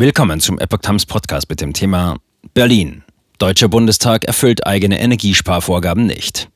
Willkommen 0.00 0.40
zum 0.40 0.58
Epoch 0.58 0.78
Times 0.78 1.04
Podcast 1.04 1.50
mit 1.50 1.60
dem 1.60 1.74
Thema 1.74 2.16
Berlin. 2.54 3.04
Deutscher 3.36 3.68
Bundestag 3.68 4.24
erfüllt 4.24 4.66
eigene 4.66 4.98
Energiesparvorgaben 4.98 6.06
nicht. 6.06 6.48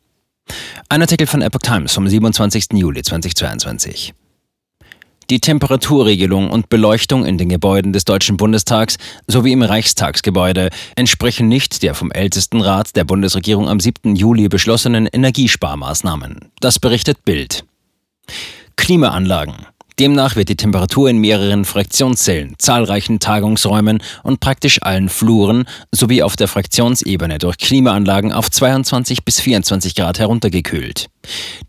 Ein 0.89 1.03
Artikel 1.03 1.27
von 1.27 1.43
Epoch 1.43 1.61
Times 1.61 1.93
vom 1.93 2.09
27. 2.09 2.69
Juli 2.73 3.03
2022. 3.03 4.15
Die 5.29 5.41
Temperaturregelung 5.41 6.49
und 6.49 6.71
Beleuchtung 6.71 7.27
in 7.27 7.37
den 7.37 7.51
Gebäuden 7.51 7.93
des 7.93 8.07
Deutschen 8.07 8.39
Bundestags 8.39 8.97
sowie 9.27 9.53
im 9.53 9.61
Reichstagsgebäude 9.61 10.71
entsprechen 10.97 11.47
nicht 11.47 11.83
der 11.83 11.95
vom 11.95 12.13
ältesten 12.13 12.63
Rat 12.63 12.97
der 12.97 13.05
Bundesregierung 13.05 13.69
am 13.69 13.79
7. 13.79 14.17
Juli 14.17 14.49
beschlossenen 14.49 15.07
Energiesparmaßnahmen. 15.07 16.51
Das 16.61 16.79
berichtet 16.79 17.27
Bild. 17.27 17.67
Klimaanlagen. 18.77 19.67
Demnach 20.01 20.35
wird 20.35 20.49
die 20.49 20.57
Temperatur 20.57 21.09
in 21.09 21.19
mehreren 21.19 21.65
Fraktionszellen, 21.65 22.55
zahlreichen 22.59 23.21
Tagungsräumen 23.21 24.03
und 24.25 24.41
praktisch 24.41 24.83
allen 24.83 25.09
Fluren 25.09 25.67
sowie 25.93 26.25
auf 26.25 26.35
der 26.35 26.49
Fraktionsebene 26.49 27.39
durch 27.39 27.59
Klimaanlagen 27.59 28.33
auf 28.33 28.51
22 28.51 29.25
bis 29.25 29.39
24 29.39 29.95
Grad 29.95 30.19
heruntergekühlt. 30.19 31.07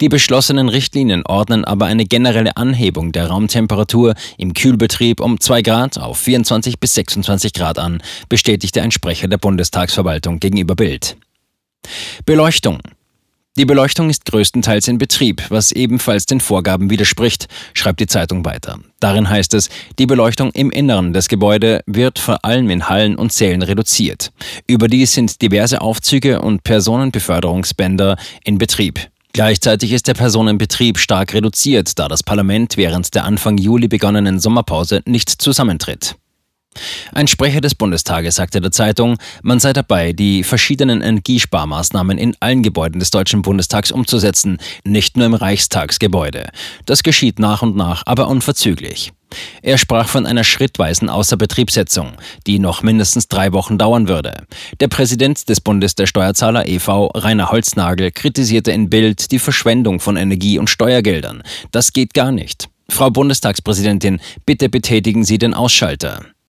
Die 0.02 0.10
beschlossenen 0.10 0.70
Richtlinien 0.70 1.24
ordnen 1.24 1.66
aber 1.66 1.86
eine 1.86 2.06
generelle 2.06 2.58
Anhebung 2.58 3.12
der 3.12 3.28
Raumtemperatur 3.28 4.16
im 4.40 4.54
Kühlbetrieb 4.54 5.20
um 5.20 5.40
2 5.40 5.62
Grad 5.62 6.00
auf 6.00 6.18
24 6.18 6.80
bis 6.80 6.96
26 6.96 7.54
Grad 7.54 7.78
an, 7.78 8.02
bestätigte 8.28 8.82
ein 8.82 8.92
Sprecher 8.92 9.28
der 9.28 9.38
Bundestagsverwaltung 9.38 10.40
gegenüber 10.40 10.76
Bild. 10.76 11.16
Beleuchtung. 12.26 12.80
Die 13.58 13.64
Beleuchtung 13.64 14.10
ist 14.10 14.26
größtenteils 14.26 14.90
in 14.90 14.98
Betrieb, 14.98 15.42
was 15.48 15.72
ebenfalls 15.72 16.26
den 16.26 16.42
Vorgaben 16.42 16.90
widerspricht, 16.90 17.48
schreibt 17.74 18.02
die 18.02 18.08
Zeitung 18.08 18.44
weiter. 18.44 18.80
Darin 19.00 19.30
heißt 19.30 19.54
es, 19.54 19.70
die 19.98 20.06
Beleuchtung 20.06 20.52
im 20.52 20.72
Inneren 20.72 21.14
des 21.14 21.30
Gebäudes 21.30 21.80
wird 21.86 22.20
vor 22.20 22.44
allem 22.44 22.70
in 22.70 22.90
Hallen 22.90 23.16
und 23.16 23.32
Sälen 23.32 23.62
reduziert. 23.62 24.34
Überdies 24.68 25.14
sind 25.14 25.42
diverse 25.42 25.80
Aufzüge 25.80 26.42
und 26.42 26.66
Personenbeförderungsbänder 26.66 28.18
in 28.44 28.58
Betrieb. 28.58 29.00
Gleichzeitig 29.32 29.94
ist 29.94 30.10
der 30.10 30.16
Personenbetrieb 30.16 30.98
stark 30.98 31.34
reduziert, 31.34 31.98
da 31.98 32.10
das 32.10 32.24
Parlament 32.24 32.76
während 32.76 33.16
der 33.16 33.24
Anfang 33.24 33.58
Juli 33.58 33.88
begonnenen 33.88 34.38
Sommerpause 34.38 35.02
nicht 35.06 35.30
zusammentritt. 35.30 36.18
Ein 37.14 37.28
Sprecher 37.28 37.62
des 37.62 37.76
Bundestages 37.76 38.36
sagte 38.36 38.62
der 38.62 38.72
Zeitung, 38.72 39.18
man 39.42 39.60
sei 39.60 39.74
dabei, 39.74 40.14
die 40.14 40.44
verschiedenen 40.44 41.02
Energiesparmaßnahmen 41.02 42.18
in 42.18 42.36
allen 42.40 42.64
Gebäuden 42.64 43.00
des 43.00 43.12
Deutschen 43.12 43.42
Bundestags 43.42 43.92
umzusetzen, 43.92 44.58
nicht 44.84 45.18
nur 45.18 45.26
im 45.26 45.34
Reichstagsgebäude. 45.34 46.50
Das 46.86 47.04
geschieht 47.04 47.40
nach 47.40 47.62
und 47.62 47.76
nach, 47.76 48.04
aber 48.06 48.28
unverzüglich. 48.28 49.14
Er 49.62 49.78
sprach 49.78 50.08
von 50.08 50.26
einer 50.26 50.44
schrittweisen 50.44 51.10
Außerbetriebssetzung, 51.10 52.14
die 52.48 52.60
noch 52.60 52.84
mindestens 52.84 53.28
drei 53.28 53.54
Wochen 53.54 53.78
dauern 53.78 54.08
würde. 54.08 54.46
Der 54.80 54.88
Präsident 54.88 55.50
des 55.50 55.62
Bundes 55.62 55.96
der 55.96 56.06
Steuerzahler 56.06 56.68
e.V., 56.68 57.08
Rainer 57.08 57.52
Holznagel, 57.52 58.12
kritisierte 58.12 58.72
in 58.72 58.90
Bild 58.90 59.32
die 59.32 59.40
Verschwendung 59.40 60.00
von 60.00 60.16
Energie- 60.16 60.60
und 60.60 60.70
Steuergeldern. 60.70 61.44
Das 61.72 61.92
geht 61.92 62.14
gar 62.14 62.32
nicht. 62.32 62.70
Frau 62.88 63.10
Bundestagspräsidentin, 63.10 64.22
bitte 64.46 64.70
betätigen 64.70 65.24
Sie 65.24 65.38
den 65.38 65.54
Ausschalter. 65.54 66.22